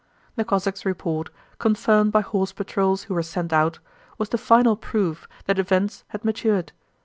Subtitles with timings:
[0.35, 1.29] The Cossack's report,
[1.59, 3.77] confirmed by horse patrols who were sent out,
[4.17, 6.71] was the final proof that events had matured.